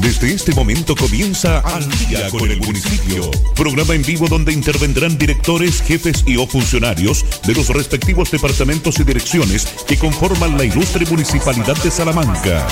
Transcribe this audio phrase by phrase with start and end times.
[0.00, 3.30] Desde este momento comienza Al día con el municipio.
[3.56, 9.04] Programa en vivo donde intervendrán directores, jefes y o funcionarios de los respectivos departamentos y
[9.04, 12.66] direcciones que conforman la ilustre municipalidad de Salamanca.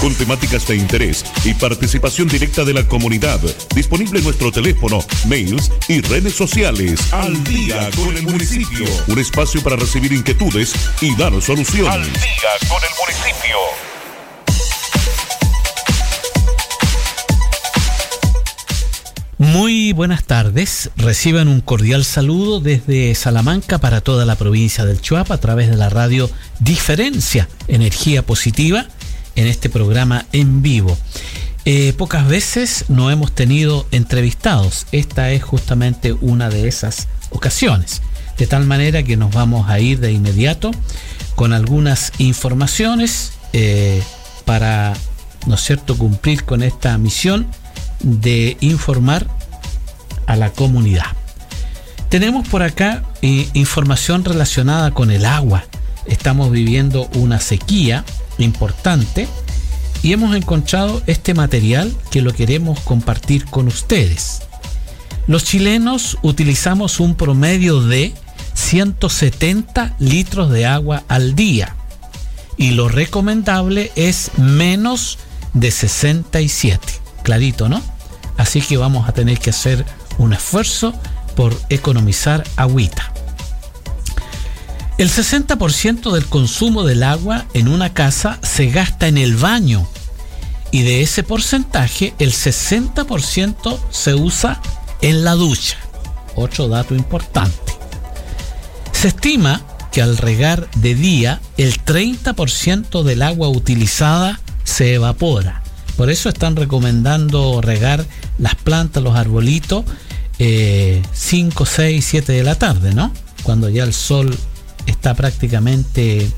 [0.00, 3.40] Con temáticas de interés y participación directa de la comunidad.
[3.74, 7.12] Disponible en nuestro teléfono, mails y redes sociales.
[7.12, 8.86] Al día con el municipio.
[9.08, 11.92] Un espacio para recibir inquietudes y dar soluciones.
[11.92, 13.97] Al día con el municipio.
[19.52, 20.90] Muy buenas tardes.
[20.96, 25.76] Reciban un cordial saludo desde Salamanca para toda la provincia del Chuapa a través de
[25.76, 26.30] la radio
[26.60, 28.86] Diferencia, Energía Positiva,
[29.36, 30.98] en este programa en vivo.
[31.64, 34.86] Eh, pocas veces no hemos tenido entrevistados.
[34.92, 38.02] Esta es justamente una de esas ocasiones.
[38.36, 40.72] De tal manera que nos vamos a ir de inmediato
[41.36, 44.02] con algunas informaciones eh,
[44.44, 44.92] para,
[45.46, 47.46] ¿no cierto?, cumplir con esta misión
[48.00, 49.37] de informar
[50.28, 51.06] a la comunidad.
[52.10, 55.64] Tenemos por acá eh, información relacionada con el agua.
[56.06, 58.04] Estamos viviendo una sequía
[58.38, 59.26] importante
[60.02, 64.42] y hemos encontrado este material que lo queremos compartir con ustedes.
[65.26, 68.14] Los chilenos utilizamos un promedio de
[68.54, 71.74] 170 litros de agua al día
[72.56, 75.18] y lo recomendable es menos
[75.54, 76.86] de 67
[77.22, 77.82] clarito, ¿no?
[78.38, 79.84] Así que vamos a tener que hacer
[80.18, 80.92] un esfuerzo
[81.34, 83.12] por economizar agüita.
[84.98, 89.88] El 60% del consumo del agua en una casa se gasta en el baño
[90.72, 94.60] y de ese porcentaje el 60% se usa
[95.00, 95.78] en la ducha.
[96.34, 97.72] Otro dato importante.
[98.92, 105.62] Se estima que al regar de día el 30% del agua utilizada se evapora
[105.98, 108.06] por eso están recomendando regar
[108.38, 109.84] las plantas, los arbolitos,
[110.38, 113.12] 5, 6, 7 de la tarde, ¿no?
[113.42, 114.36] Cuando ya el sol
[114.86, 116.30] está prácticamente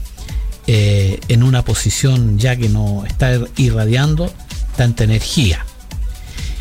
[0.67, 4.33] eh, en una posición ya que no está irradiando
[4.77, 5.65] tanta energía.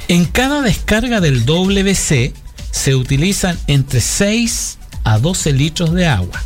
[0.08, 2.34] En cada descarga del WC
[2.72, 6.42] se utilizan entre 6 a 12 litros de agua.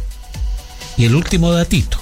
[0.98, 1.98] Y el último datito,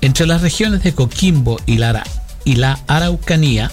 [0.00, 2.02] entre las regiones de Coquimbo y la,
[2.44, 3.70] y la Araucanía,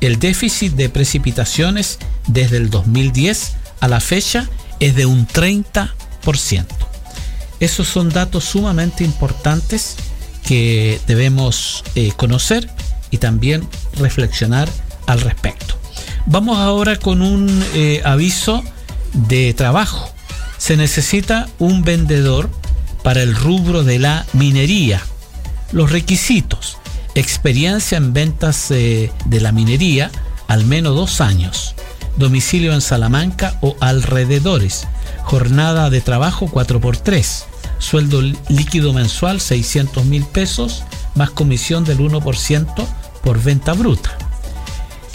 [0.00, 1.98] el déficit de precipitaciones
[2.28, 4.48] desde el 2010 a la fecha
[4.80, 5.90] es de un 30%.
[7.60, 9.96] Esos son datos sumamente importantes
[10.44, 12.70] que debemos eh, conocer
[13.10, 14.68] y también reflexionar
[15.06, 15.78] al respecto.
[16.26, 18.62] Vamos ahora con un eh, aviso
[19.12, 20.10] de trabajo.
[20.58, 22.50] Se necesita un vendedor
[23.02, 25.00] para el rubro de la minería.
[25.72, 26.78] Los requisitos
[27.16, 30.10] experiencia en ventas eh, de la minería,
[30.48, 31.74] al menos dos años,
[32.16, 34.86] domicilio en Salamanca o alrededores,
[35.22, 37.44] jornada de trabajo 4x3,
[37.78, 40.84] sueldo líquido mensual 600 mil pesos,
[41.14, 42.86] más comisión del 1%
[43.22, 44.16] por venta bruta.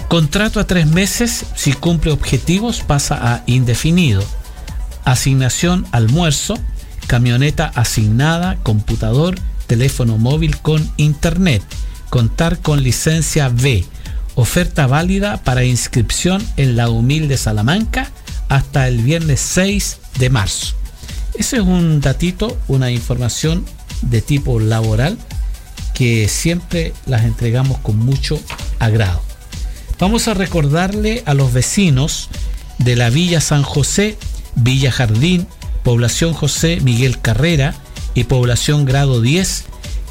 [0.07, 4.23] Contrato a tres meses, si cumple objetivos pasa a indefinido.
[5.05, 6.55] Asignación almuerzo,
[7.07, 9.35] camioneta asignada, computador,
[9.67, 11.63] teléfono móvil con internet
[12.11, 13.85] contar con licencia B.
[14.35, 18.11] Oferta válida para inscripción en la humilde Salamanca
[18.49, 20.75] hasta el viernes 6 de marzo.
[21.33, 23.65] Ese es un datito, una información
[24.01, 25.17] de tipo laboral
[25.93, 28.39] que siempre las entregamos con mucho
[28.79, 29.21] agrado.
[29.99, 32.29] Vamos a recordarle a los vecinos
[32.79, 34.17] de la Villa San José,
[34.55, 35.47] Villa Jardín,
[35.83, 37.75] Población José Miguel Carrera
[38.13, 39.65] y Población Grado 10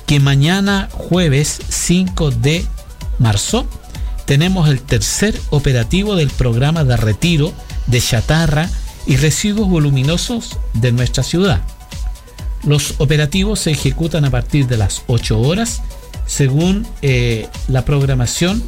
[0.06, 2.64] que mañana jueves 5 de
[3.18, 3.68] marzo
[4.30, 7.52] tenemos el tercer operativo del programa de retiro
[7.88, 8.70] de chatarra
[9.04, 11.62] y residuos voluminosos de nuestra ciudad.
[12.62, 15.82] Los operativos se ejecutan a partir de las 8 horas
[16.26, 18.62] según eh, la programación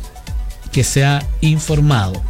[0.73, 2.21] que se ha informado.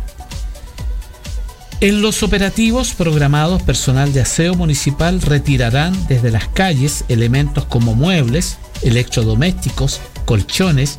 [1.80, 8.58] En los operativos programados, personal de aseo municipal retirarán desde las calles elementos como muebles,
[8.82, 10.98] electrodomésticos, colchones,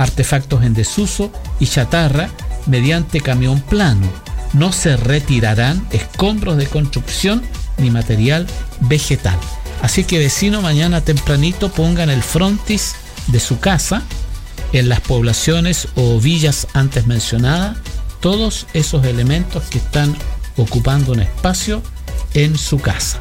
[0.00, 1.30] artefactos en desuso
[1.60, 2.30] y chatarra
[2.66, 4.08] mediante camión plano.
[4.54, 7.42] No se retirarán escombros de construcción
[7.76, 8.46] ni material
[8.80, 9.38] vegetal.
[9.82, 12.94] Así que vecino, mañana tempranito pongan el frontis
[13.28, 14.02] de su casa
[14.72, 17.76] en las poblaciones o villas antes mencionadas,
[18.20, 20.16] todos esos elementos que están
[20.56, 21.82] ocupando un espacio
[22.34, 23.20] en su casa.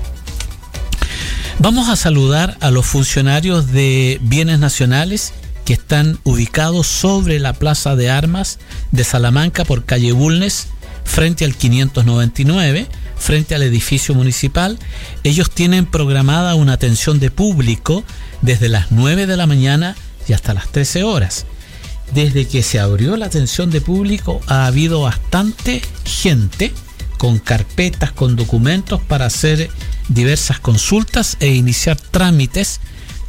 [1.59, 5.33] Vamos a saludar a los funcionarios de bienes nacionales
[5.69, 8.57] que están ubicados sobre la Plaza de Armas
[8.91, 10.69] de Salamanca por calle Bulnes,
[11.03, 14.79] frente al 599, frente al edificio municipal.
[15.23, 18.03] Ellos tienen programada una atención de público
[18.41, 19.95] desde las 9 de la mañana
[20.27, 21.45] y hasta las 13 horas.
[22.15, 26.73] Desde que se abrió la atención de público ha habido bastante gente
[27.19, 29.69] con carpetas, con documentos para hacer
[30.07, 32.79] diversas consultas e iniciar trámites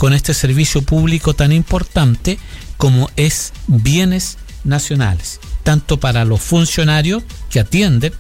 [0.01, 2.39] con este servicio público tan importante
[2.79, 8.15] como es bienes nacionales, tanto para los funcionarios que atienden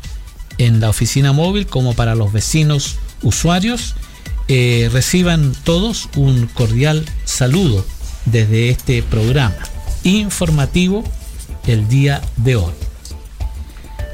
[0.59, 3.95] en la oficina móvil como para los vecinos usuarios.
[4.49, 7.87] Eh, reciban todos un cordial saludo
[8.27, 9.57] desde este programa
[10.03, 11.03] informativo
[11.67, 12.75] el día de hoy.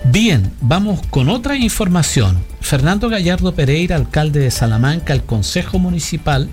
[0.05, 2.45] Bien, vamos con otra información.
[2.61, 6.49] Fernando Gallardo Pereira, alcalde de Salamanca, el Consejo Municipal,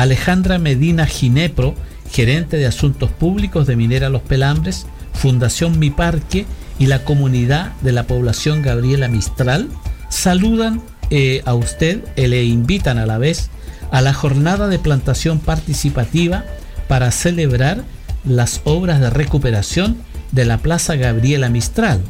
[0.00, 1.74] Alejandra Medina Ginepro,
[2.10, 6.46] gerente de Asuntos Públicos de Minera Los Pelambres, Fundación Mi Parque
[6.78, 9.68] y la comunidad de la población Gabriela Mistral,
[10.08, 10.80] saludan
[11.10, 13.50] eh, a usted y le invitan a la vez
[13.90, 16.46] a la jornada de plantación participativa
[16.88, 17.84] para celebrar
[18.24, 19.98] las obras de recuperación
[20.32, 22.00] de la Plaza Gabriela Mistral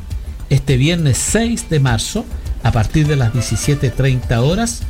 [0.48, 2.24] este viernes 6 de marzo,
[2.62, 4.82] a partir de las 17.30 horas,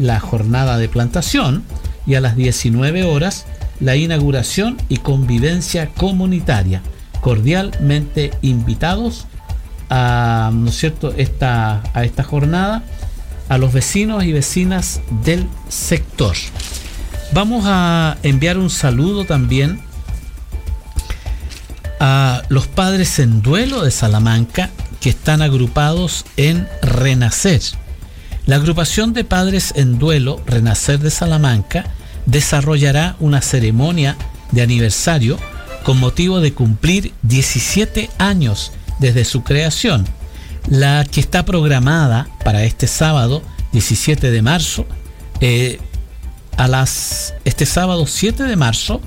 [0.00, 1.62] la jornada de plantación
[2.08, 3.46] y a las 19 horas
[3.78, 6.82] la inauguración y convivencia comunitaria.
[7.20, 9.26] Cordialmente invitados
[9.90, 11.14] a, ¿no es cierto?
[11.16, 12.82] esta, a esta jornada
[13.48, 16.36] a los vecinos y vecinas del sector.
[17.32, 19.80] Vamos a enviar un saludo también
[22.00, 24.70] a los padres en duelo de Salamanca
[25.00, 27.60] que están agrupados en Renacer.
[28.46, 31.84] La agrupación de padres en duelo Renacer de Salamanca
[32.28, 34.16] desarrollará una ceremonia
[34.52, 35.38] de aniversario
[35.82, 40.04] con motivo de cumplir 17 años desde su creación,
[40.68, 43.42] la que está programada para este sábado
[43.72, 44.86] 17 de marzo,
[45.40, 45.78] eh,
[46.56, 49.00] a las, este sábado 7 de marzo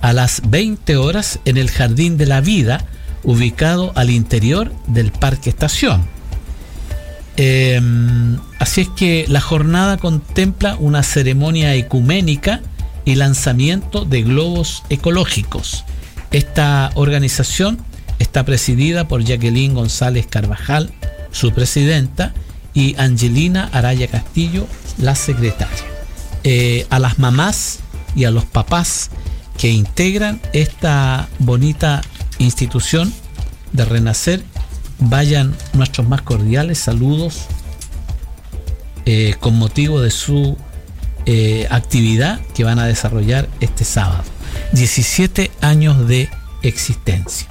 [0.00, 2.86] a las 20 horas en el Jardín de la Vida,
[3.22, 6.15] ubicado al interior del Parque Estación.
[7.36, 12.62] Em, así es que la jornada contempla una ceremonia ecuménica
[13.04, 15.84] y lanzamiento de globos ecológicos.
[16.32, 17.78] Esta organización
[18.18, 20.90] está presidida por Jacqueline González Carvajal,
[21.30, 22.32] su presidenta,
[22.76, 24.66] y Angelina Araya Castillo,
[24.98, 25.84] la secretaria.
[26.44, 27.80] Eh, a las mamás
[28.14, 29.10] y a los papás
[29.56, 32.02] que integran esta bonita
[32.38, 33.12] institución
[33.72, 34.42] de Renacer,
[34.98, 37.46] vayan nuestros más cordiales saludos
[39.04, 40.56] eh, con motivo de su
[41.26, 44.24] eh, actividad que van a desarrollar este sábado.
[44.72, 46.28] 17 años de
[46.62, 47.46] existencia.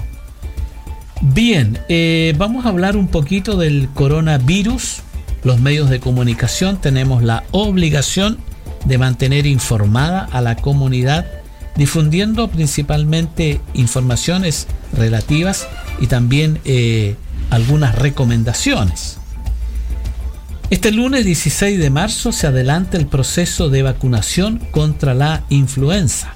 [1.21, 5.01] Bien, eh, vamos a hablar un poquito del coronavirus.
[5.43, 8.37] Los medios de comunicación tenemos la obligación
[8.83, 11.25] de mantener informada a la comunidad
[11.77, 15.67] difundiendo principalmente informaciones relativas
[16.01, 16.59] y también
[17.55, 19.17] algunas recomendaciones.
[20.69, 26.33] Este lunes 16 de marzo se adelanta el proceso de vacunación contra la influenza.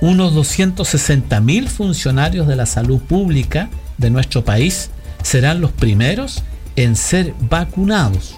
[0.00, 4.90] Unos 260.000 funcionarios de la salud pública de nuestro país
[5.22, 6.42] serán los primeros
[6.74, 8.34] en ser vacunados.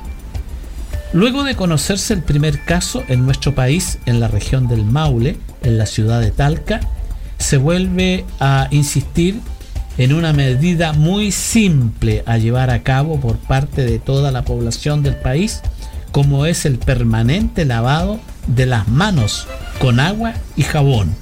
[1.15, 5.79] Luego de conocerse el primer caso en nuestro país en la región del Maule, en
[5.79, 6.81] la ciudad de Talca,
[7.39, 9.41] se vuelve a insistir
[9.99, 15.03] en una medida muy simple a llevar a cabo por parte de toda la población
[15.03, 15.63] del país,
[16.13, 19.47] como es el permanente lavado de las manos
[19.79, 21.15] con agua y jabón.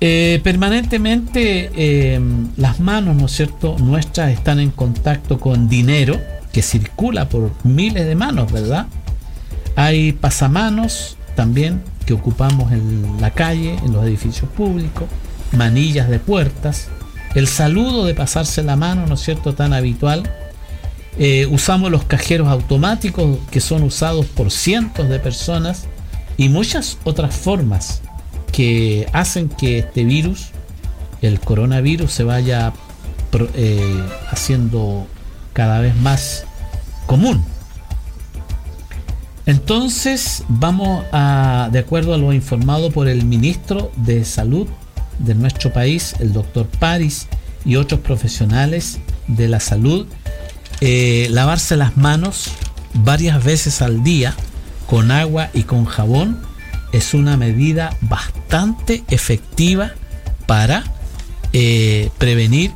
[0.00, 6.20] Eh, permanentemente em, las manos, ¿no es cierto?, nuestras están en contacto con dinero
[6.52, 8.86] que circula por miles de manos, ¿verdad?
[9.76, 15.04] Hay pasamanos también que ocupamos en la calle, en los edificios públicos,
[15.52, 16.88] manillas de puertas,
[17.34, 20.30] el saludo de pasarse la mano, ¿no es cierto?, tan habitual.
[21.18, 25.86] Eh, usamos los cajeros automáticos que son usados por cientos de personas
[26.36, 28.02] y muchas otras formas
[28.50, 30.48] que hacen que este virus,
[31.22, 32.72] el coronavirus, se vaya
[33.54, 35.06] eh, haciendo
[35.52, 36.44] cada vez más
[37.06, 37.44] común.
[39.44, 44.68] Entonces vamos a, de acuerdo a lo informado por el ministro de Salud
[45.18, 47.28] de nuestro país, el doctor Paris
[47.64, 50.06] y otros profesionales de la salud,
[50.80, 52.50] eh, lavarse las manos
[52.94, 54.34] varias veces al día
[54.86, 56.40] con agua y con jabón
[56.92, 59.92] es una medida bastante efectiva
[60.46, 60.84] para
[61.52, 62.72] eh, prevenir,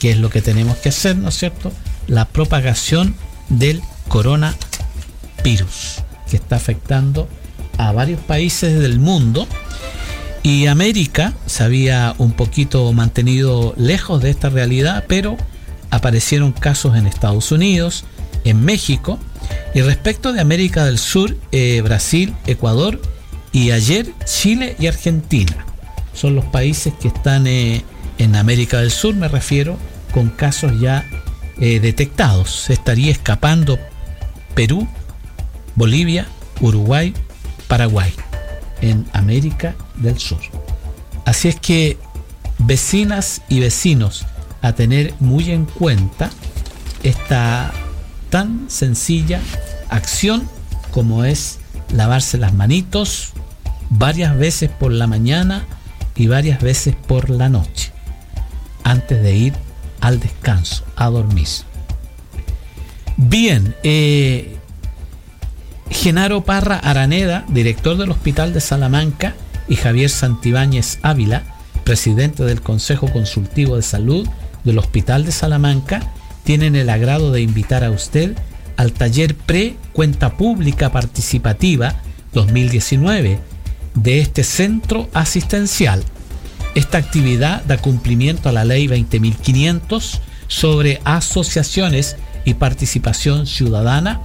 [0.00, 1.72] que es lo que tenemos que hacer, ¿no es cierto?,
[2.08, 3.14] la propagación
[3.48, 4.56] del coronavirus,
[6.28, 7.28] que está afectando
[7.78, 9.46] a varios países del mundo.
[10.42, 15.36] Y América se había un poquito mantenido lejos de esta realidad, pero
[15.90, 18.04] aparecieron casos en Estados Unidos,
[18.44, 19.18] en México,
[19.74, 23.00] y respecto de América del Sur, eh, Brasil, Ecuador
[23.52, 25.64] y ayer Chile y Argentina.
[26.12, 27.84] Son los países que están eh,
[28.18, 29.78] en América del Sur, me refiero,
[30.12, 31.04] con casos ya
[31.60, 32.50] eh, detectados.
[32.50, 33.78] Se estaría escapando
[34.54, 34.88] Perú,
[35.76, 36.26] Bolivia,
[36.60, 37.14] Uruguay,
[37.68, 38.12] Paraguay,
[38.80, 40.40] en América del Sur.
[41.24, 41.98] Así es que
[42.58, 44.26] vecinas y vecinos
[44.60, 46.30] a tener muy en cuenta
[47.02, 47.72] esta
[48.30, 49.40] tan sencilla
[49.88, 50.48] acción
[50.90, 51.58] como es
[51.92, 53.32] lavarse las manitos
[53.90, 55.66] varias veces por la mañana
[56.16, 57.92] y varias veces por la noche
[58.84, 59.54] antes de ir
[60.00, 61.46] al descanso, a dormir.
[63.16, 64.56] Bien, eh,
[65.90, 69.34] Genaro Parra Araneda, director del Hospital de Salamanca,
[69.68, 71.42] y Javier Santibáñez Ávila,
[71.84, 74.28] presidente del Consejo Consultivo de Salud
[74.64, 76.12] del Hospital de Salamanca,
[76.44, 78.36] tienen el agrado de invitar a usted
[78.76, 81.96] al taller Pre-Cuenta Pública Participativa
[82.32, 83.38] 2019
[83.94, 86.02] de este centro asistencial.
[86.74, 94.20] Esta actividad da cumplimiento a la Ley 20.500 sobre asociaciones y participación ciudadana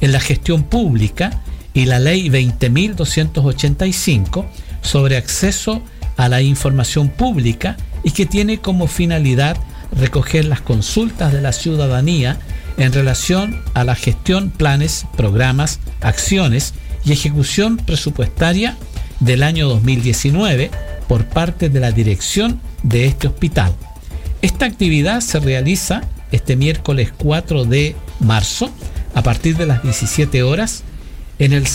[0.00, 1.40] en la gestión pública
[1.74, 4.44] y la Ley 20.285
[4.82, 5.82] sobre acceso
[6.16, 9.56] a la información pública y que tiene como finalidad
[9.92, 12.38] recoger las consultas de la ciudadanía
[12.76, 16.74] en relación a la gestión, planes, programas, acciones
[17.04, 18.76] y ejecución presupuestaria
[19.20, 20.70] del año 2019
[21.08, 23.74] por parte de la dirección de este hospital.
[24.40, 28.70] Esta actividad se realiza este miércoles 4 de marzo
[29.14, 30.82] a partir de las 17 horas
[31.38, 31.66] en el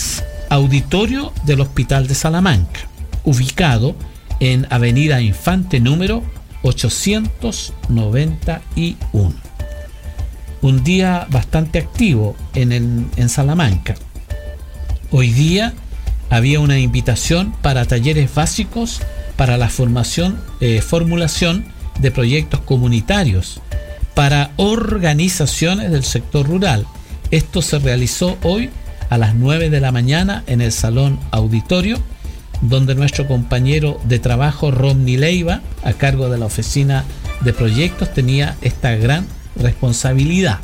[0.50, 2.82] auditorio del Hospital de Salamanca,
[3.28, 3.96] ubicado
[4.40, 6.24] en Avenida Infante número
[6.64, 9.34] 891.
[10.62, 13.96] Un día bastante activo en, en Salamanca.
[15.12, 15.74] Hoy día
[16.30, 19.02] había una invitación para talleres básicos
[19.36, 21.66] para la formación, eh, formulación
[22.00, 23.60] de proyectos comunitarios
[24.16, 26.88] para organizaciones del sector rural.
[27.30, 28.70] Esto se realizó hoy
[29.10, 32.02] a las 9 de la mañana en el Salón Auditorio
[32.62, 37.04] donde nuestro compañero de trabajo Romney Leiva, a cargo de la oficina
[37.42, 40.60] de proyectos, tenía esta gran responsabilidad.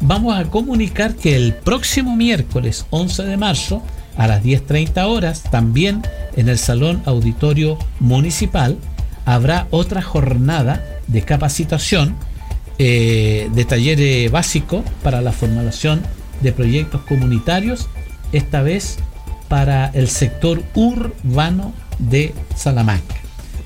[0.00, 3.82] Vamos a comunicar que el próximo miércoles 11 de marzo
[4.16, 6.02] a las 10.30 horas, también
[6.36, 8.78] en el Salón Auditorio Municipal,
[9.24, 12.14] habrá otra jornada de capacitación
[12.78, 16.02] eh, de taller básico para la formulación
[16.42, 17.88] de proyectos comunitarios,
[18.32, 18.98] esta vez
[19.48, 23.16] para el sector urbano de Salamanca.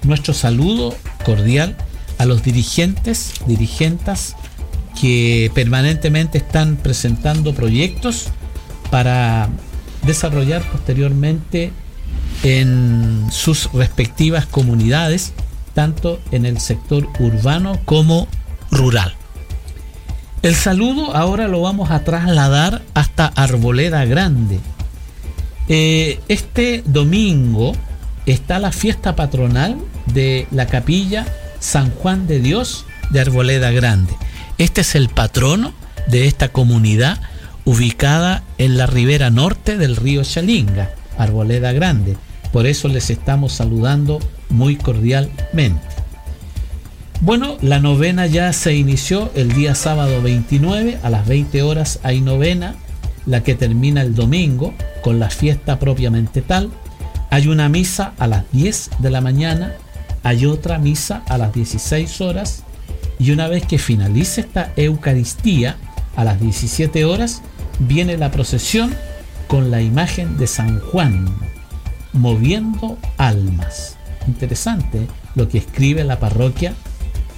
[0.03, 0.95] Nuestro saludo
[1.25, 1.77] cordial
[2.19, 4.37] a los dirigentes, dirigentas
[5.01, 8.29] que permanentemente están presentando proyectos
[8.91, 9.49] para
[10.05, 11.73] desarrollar posteriormente
[12.43, 15.33] en sus respectivas comunidades,
[15.75, 18.29] tanto en el sector urbano como
[18.71, 19.15] rural.
[20.43, 24.59] El saludo ahora lo vamos a trasladar hasta Arboleda Grande,
[25.73, 27.77] eh, este domingo
[28.27, 29.79] está la fiesta patronal
[30.12, 31.25] de la capilla
[31.61, 34.12] San Juan de Dios de Arboleda Grande.
[34.59, 35.73] Este es el patrono
[36.09, 37.21] de esta comunidad
[37.65, 42.17] ubicada en la ribera norte del río Chalinga, Arboleda Grande.
[42.53, 45.87] Por eso les estamos saludando muy cordialmente.
[47.21, 52.21] Bueno, la novena ya se inició el día sábado 29 a las 20 horas hay
[52.23, 52.75] novena
[53.25, 56.71] la que termina el domingo con la fiesta propiamente tal.
[57.30, 59.75] Hay una misa a las 10 de la mañana,
[60.23, 62.64] hay otra misa a las 16 horas
[63.19, 65.76] y una vez que finalice esta Eucaristía
[66.16, 67.42] a las 17 horas,
[67.78, 68.95] viene la procesión
[69.47, 71.26] con la imagen de San Juan
[72.12, 73.97] moviendo almas.
[74.26, 76.75] Interesante lo que escribe la parroquia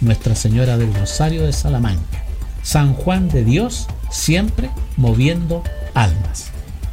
[0.00, 2.24] Nuestra Señora del Rosario de Salamanca.
[2.62, 5.62] San Juan de Dios siempre moviendo
[5.94, 6.51] almas.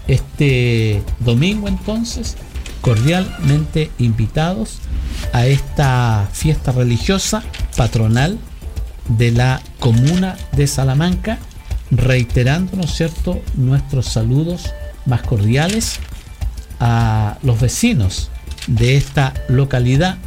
[0.09, 2.35] Este domingo entonces,
[2.81, 4.79] cordialmente invitados
[5.33, 7.43] a esta fiesta religiosa
[7.77, 8.39] patronal
[9.07, 11.37] de la comuna de Salamanca,
[11.91, 14.73] reiterando, ¿no cierto?, nuestros saludos
[15.05, 15.99] más cordiales
[16.79, 18.31] a los vecinos
[18.65, 20.17] de esta localidad,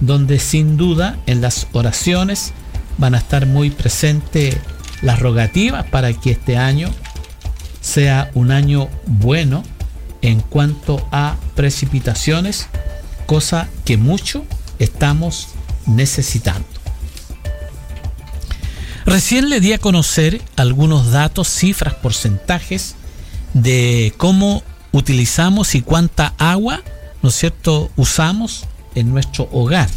[0.00, 2.54] donde sin duda en las oraciones
[2.96, 4.56] van a estar muy presentes
[5.02, 6.88] las rogativas para que este año
[7.86, 9.62] sea un año bueno
[10.20, 12.66] en cuanto a precipitaciones,
[13.26, 14.44] cosa que mucho
[14.80, 15.48] estamos
[15.86, 16.66] necesitando.
[19.04, 22.96] Recién le di a conocer algunos datos, cifras, porcentajes
[23.54, 26.82] de cómo utilizamos y cuánta agua,
[27.22, 28.64] ¿no es cierto?, usamos
[28.96, 29.88] en nuestro hogar.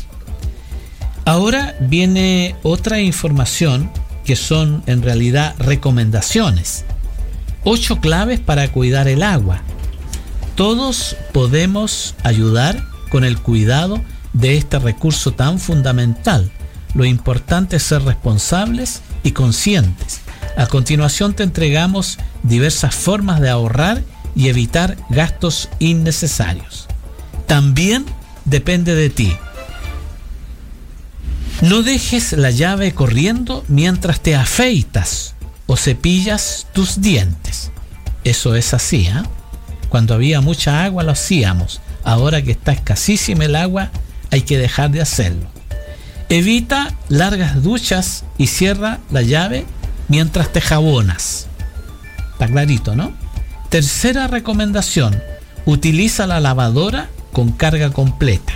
[1.25, 3.91] Ahora viene otra información
[4.25, 6.85] que son en realidad recomendaciones.
[7.63, 9.61] Ocho claves para cuidar el agua.
[10.55, 14.01] Todos podemos ayudar con el cuidado
[14.33, 16.51] de este recurso tan fundamental
[16.93, 20.21] lo importante es ser responsables y conscientes.
[20.57, 24.03] A continuación te entregamos diversas formas de ahorrar
[24.35, 26.87] y evitar gastos innecesarios.
[27.47, 28.05] También
[28.45, 29.35] depende de ti.
[31.61, 35.35] No dejes la llave corriendo mientras te afeitas
[35.69, 37.69] o cepillas tus dientes.
[38.23, 39.21] Eso es así, ¿eh?
[39.89, 41.79] Cuando había mucha agua lo hacíamos.
[42.03, 43.91] Ahora que está escasísima el agua,
[44.31, 45.45] hay que dejar de hacerlo.
[46.27, 49.67] Evita largas duchas y cierra la llave
[50.07, 51.45] mientras te jabonas.
[52.31, 53.13] Está clarito, ¿no?
[53.69, 55.21] Tercera recomendación,
[55.65, 58.53] utiliza la lavadora con carga completa.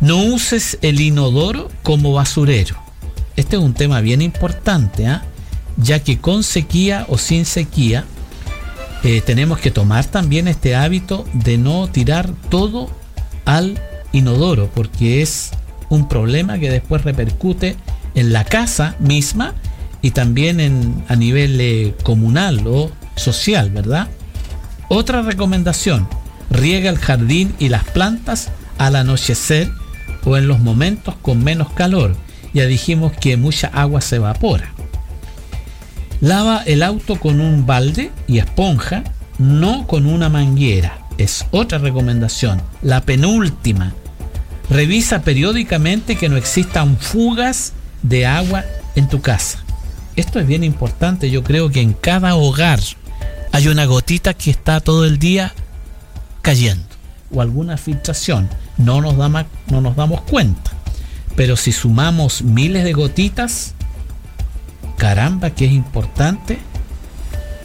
[0.00, 2.76] No uses el inodoro como basurero.
[3.34, 5.24] Este es un tema bien importante, ¿ah?
[5.82, 8.04] Ya que con sequía o sin sequía
[9.02, 12.90] eh, tenemos que tomar también este hábito de no tirar todo
[13.44, 13.80] al
[14.12, 15.50] inodoro, porque es
[15.88, 17.76] un problema que después repercute
[18.14, 19.54] en la casa misma
[20.02, 24.08] y también en, a nivel eh, comunal o social, ¿verdad?
[24.88, 26.08] Otra recomendación,
[26.50, 29.70] riega el jardín y las plantas al anochecer
[30.24, 32.16] o en los momentos con menos calor.
[32.52, 34.72] Ya dijimos que mucha agua se evapora.
[36.20, 39.04] Lava el auto con un balde y esponja,
[39.38, 41.06] no con una manguera.
[41.18, 42.60] Es otra recomendación.
[42.82, 43.94] La penúltima,
[44.70, 49.58] Revisa periódicamente que no existan fugas de agua en tu casa.
[50.14, 51.28] Esto es bien importante.
[51.28, 52.78] Yo creo que en cada hogar
[53.50, 55.52] hay una gotita que está todo el día
[56.40, 56.84] cayendo
[57.32, 58.48] o alguna filtración.
[58.78, 60.70] No nos, no nos damos cuenta.
[61.34, 63.74] Pero si sumamos miles de gotitas,
[65.00, 66.58] caramba, que es importante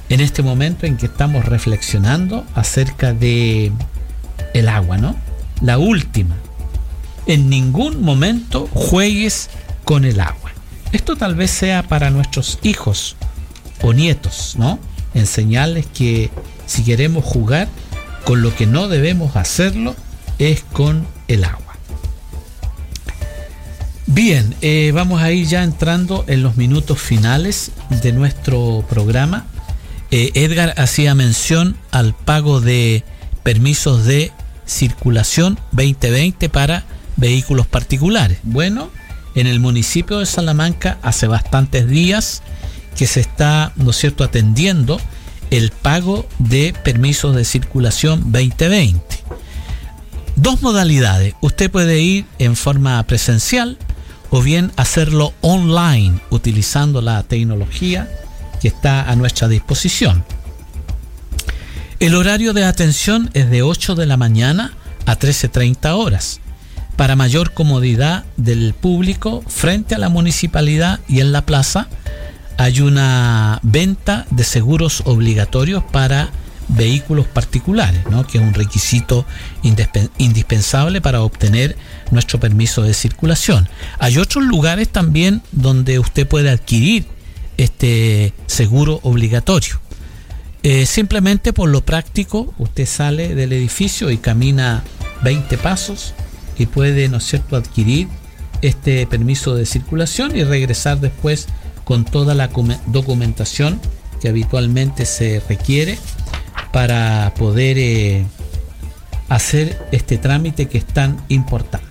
[0.08, 3.74] en este momento en que estamos reflexionando acerca de
[4.54, 5.18] el agua, ¿no?
[5.60, 6.38] La última,
[7.28, 9.50] en ningún momento juegues
[9.84, 10.52] con el agua.
[10.94, 13.18] Esto tal vez sea para nuestros hijos
[13.82, 14.80] o nietos, ¿no?
[15.14, 16.32] Enseñarles que
[16.66, 17.68] si queremos jugar
[18.24, 19.94] con lo que no debemos hacerlo
[20.40, 21.65] es con el agua.
[24.16, 29.46] Bien, eh, vamos a ir ya entrando en los minutos finales de nuestro programa.
[30.10, 33.04] Eh, Edgar hacía mención al pago de
[33.44, 34.32] permisos de
[34.66, 36.86] circulación 2020 para
[37.18, 38.40] vehículos particulares.
[38.44, 38.90] Bueno,
[39.36, 42.42] en el municipio de Salamanca hace bastantes días
[42.96, 44.98] que se está, ¿no es cierto?, atendiendo
[45.52, 49.02] el pago de permisos de circulación 2020.
[50.38, 51.34] Dos modalidades.
[51.42, 53.78] Usted puede ir en forma presencial
[54.30, 58.10] o bien hacerlo online utilizando la tecnología
[58.62, 60.24] que está a nuestra disposición.
[62.00, 64.74] El horario de atención es de 8 de la mañana
[65.06, 66.42] a 13.30 horas
[66.96, 71.88] para mayor comodidad del público frente a la municipalidad y en la plaza
[72.58, 76.30] hay una venta de seguros obligatorios para
[76.68, 79.26] vehículos particulares, que es un requisito
[80.18, 81.78] indispensable para obtener
[82.12, 83.68] nuestro permiso de circulación.
[84.00, 87.06] Hay otros lugares también donde usted puede adquirir
[87.58, 89.80] este seguro obligatorio.
[90.64, 94.84] Eh, simplemente por lo práctico, usted sale del edificio y camina
[95.24, 96.14] 20 pasos
[96.58, 98.08] y puede, ¿no es adquirir
[98.62, 101.48] este permiso de circulación y regresar después
[101.84, 102.50] con toda la
[102.88, 103.80] documentación
[104.22, 106.00] que habitualmente se requiere
[106.76, 108.26] para poder eh,
[109.30, 111.88] hacer este trámite que es tan importante.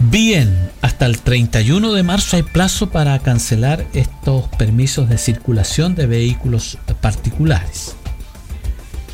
[0.00, 6.08] Bien, hasta el 31 de marzo hay plazo para cancelar estos permisos de circulación de
[6.08, 7.94] vehículos particulares.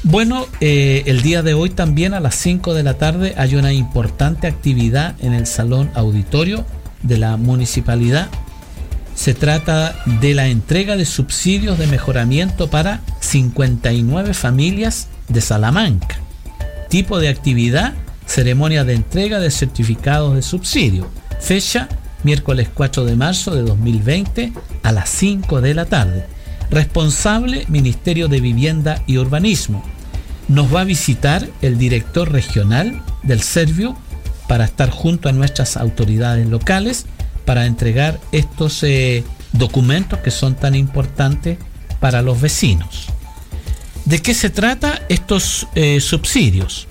[0.04, 3.74] Bueno, eh, el día de hoy también a las 5 de la tarde hay una
[3.74, 6.64] importante actividad en el Salón Auditorio
[7.02, 8.30] de la Municipalidad.
[9.20, 16.20] Se trata de la entrega de subsidios de mejoramiento para 59 familias de Salamanca.
[16.88, 17.92] Tipo de actividad,
[18.24, 21.06] ceremonia de entrega de certificados de subsidio.
[21.38, 21.86] Fecha,
[22.22, 26.24] miércoles 4 de marzo de 2020 a las 5 de la tarde.
[26.70, 29.84] Responsable, Ministerio de Vivienda y Urbanismo.
[30.48, 33.98] Nos va a visitar el director regional del Servio
[34.48, 37.04] para estar junto a nuestras autoridades locales
[37.44, 41.58] para entregar estos eh, documentos que son tan importantes
[41.98, 43.06] para los vecinos.
[44.04, 46.88] ¿De qué se trata estos eh, subsidios?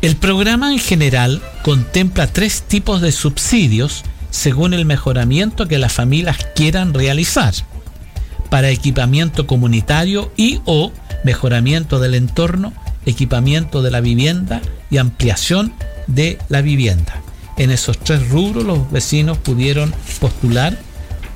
[0.00, 6.36] El programa en general contempla tres tipos de subsidios según el mejoramiento que las familias
[6.54, 7.54] quieran realizar
[8.50, 10.92] para equipamiento comunitario y o
[11.24, 12.72] mejoramiento del entorno,
[13.06, 15.72] equipamiento de la vivienda y ampliación
[16.06, 17.23] de la vivienda.
[17.56, 20.76] En esos tres rubros los vecinos pudieron postular,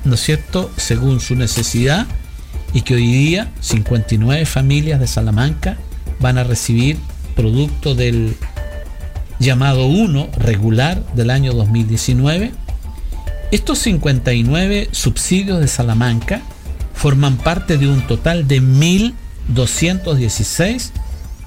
[0.05, 2.07] ¿no es cierto?, según su necesidad
[2.73, 5.77] y que hoy día 59 familias de Salamanca
[6.21, 6.97] van a recibir
[7.37, 8.35] producto del
[9.39, 12.53] llamado 1 regular del año 2019.
[13.53, 16.43] Estos 59 subsidios de Salamanca
[16.95, 20.91] forman parte de un total de 1.216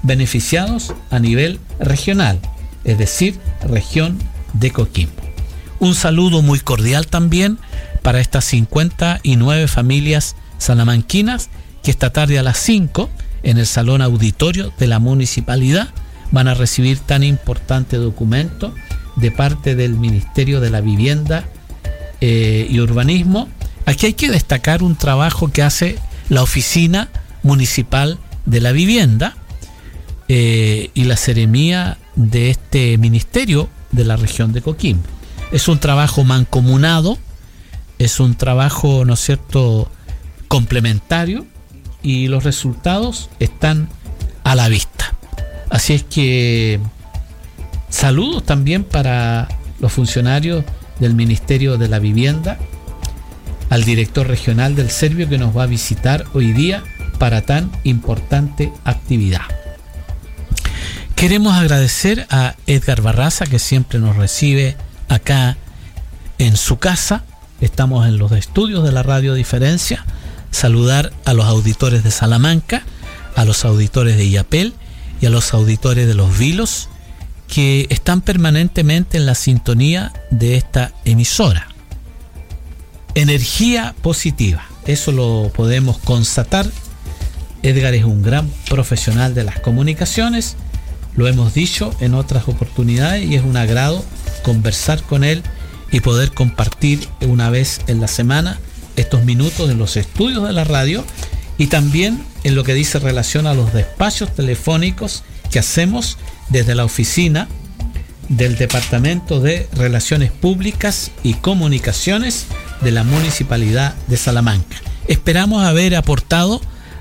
[0.02, 2.40] beneficiados a nivel regional,
[2.84, 4.18] es decir, región
[4.52, 5.22] de Coquimbo.
[5.78, 7.58] Un saludo muy cordial también
[8.02, 11.50] para estas 59 familias salamanquinas
[11.82, 13.10] que esta tarde a las 5
[13.42, 15.88] en el salón auditorio de la municipalidad
[16.30, 18.74] van a recibir tan importante documento
[19.16, 21.44] de parte del Ministerio de la Vivienda
[22.20, 23.48] eh, y Urbanismo.
[23.84, 27.08] Aquí hay que destacar un trabajo que hace la Oficina
[27.42, 29.36] Municipal de la Vivienda
[30.28, 35.04] eh, y la Seremía de este Ministerio de la región de Coquimbo.
[35.52, 37.18] Es un trabajo mancomunado,
[37.98, 39.90] es un trabajo, ¿no es cierto?,
[40.48, 41.46] complementario
[42.02, 43.88] y los resultados están
[44.44, 45.14] a la vista.
[45.70, 46.80] Así es que
[47.88, 49.48] saludos también para
[49.80, 50.64] los funcionarios
[51.00, 52.58] del Ministerio de la Vivienda,
[53.70, 56.82] al director regional del Servio que nos va a visitar hoy día
[57.18, 59.61] para tan importante actividad.
[61.22, 64.76] Queremos agradecer a Edgar Barraza que siempre nos recibe
[65.08, 65.56] acá
[66.38, 67.22] en su casa.
[67.60, 70.04] Estamos en los estudios de la Radio Diferencia.
[70.50, 72.82] Saludar a los auditores de Salamanca,
[73.36, 74.74] a los auditores de Iapel
[75.20, 76.88] y a los auditores de Los Vilos
[77.46, 81.68] que están permanentemente en la sintonía de esta emisora.
[83.14, 86.66] Energía positiva, eso lo podemos constatar.
[87.62, 90.56] Edgar es un gran profesional de las comunicaciones
[91.16, 94.04] lo hemos dicho en otras oportunidades y es un agrado
[94.42, 95.42] conversar con él
[95.90, 98.58] y poder compartir una vez en la semana
[98.96, 101.04] estos minutos en los estudios de la radio
[101.58, 106.16] y también en lo que dice relación a los despachos telefónicos que hacemos
[106.48, 107.48] desde la oficina
[108.28, 112.46] del Departamento de Relaciones Públicas y Comunicaciones
[112.80, 114.76] de la Municipalidad de Salamanca.
[115.08, 116.60] Esperamos haber aportado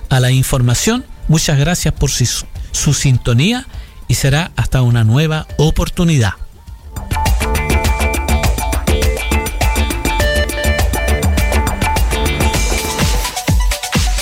[0.10, 1.06] a la información.
[1.30, 2.26] Muchas gracias por su,
[2.72, 3.66] su sintonía
[4.12, 6.34] y será hasta una nueva oportunidad.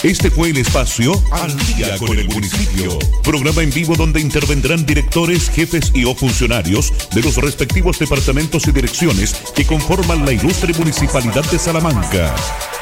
[0.03, 2.99] Este fue el espacio Al día con el municipio.
[3.23, 8.71] Programa en vivo donde intervendrán directores, jefes y o funcionarios de los respectivos departamentos y
[8.71, 12.35] direcciones que conforman la ilustre municipalidad de Salamanca.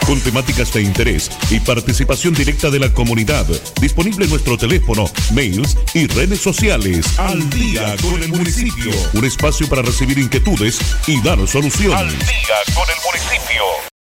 [0.07, 3.45] Con temáticas de interés y participación directa de la comunidad.
[3.81, 7.05] Disponible en nuestro teléfono, mails y redes sociales.
[7.19, 8.91] Al día con el municipio.
[9.13, 11.99] Un espacio para recibir inquietudes y dar soluciones.
[11.99, 13.96] Al día con el municipio.